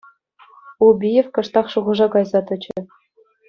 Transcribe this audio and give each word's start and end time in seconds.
Убиев 0.87 1.27
кӑштах 1.35 1.67
шухӑша 1.73 2.07
кайса 2.13 2.41
тӑчӗ. 2.47 2.75